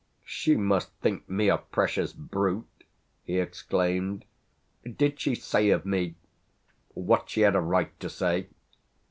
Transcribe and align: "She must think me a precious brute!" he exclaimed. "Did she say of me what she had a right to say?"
"She 0.25 0.55
must 0.55 0.89
think 0.93 1.29
me 1.29 1.47
a 1.47 1.59
precious 1.59 2.11
brute!" 2.11 2.85
he 3.23 3.37
exclaimed. 3.37 4.25
"Did 4.83 5.19
she 5.19 5.35
say 5.35 5.69
of 5.69 5.85
me 5.85 6.15
what 6.95 7.29
she 7.29 7.41
had 7.41 7.55
a 7.55 7.61
right 7.61 7.99
to 7.99 8.09
say?" 8.09 8.47